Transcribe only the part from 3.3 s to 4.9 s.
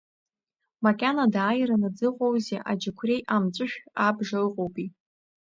амҵәышә абжа ыҟоупеи…